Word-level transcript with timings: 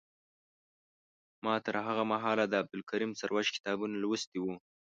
ما 1.45 1.55
تر 1.65 1.75
هغه 1.87 2.03
مهاله 2.11 2.45
د 2.47 2.53
عبدالکریم 2.61 3.11
سروش 3.21 3.47
کتابونه 3.55 3.95
لوستي 4.03 4.37
وو. 4.41 4.53